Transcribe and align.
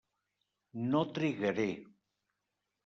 No 0.95 1.03
trigaré. 1.19 1.69